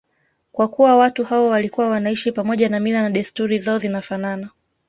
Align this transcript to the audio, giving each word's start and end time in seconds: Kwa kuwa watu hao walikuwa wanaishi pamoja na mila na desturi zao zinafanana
Kwa 0.51 0.67
kuwa 0.67 0.95
watu 0.95 1.23
hao 1.23 1.43
walikuwa 1.43 1.89
wanaishi 1.89 2.31
pamoja 2.31 2.69
na 2.69 2.79
mila 2.79 3.01
na 3.01 3.09
desturi 3.09 3.59
zao 3.59 3.77
zinafanana 3.77 4.49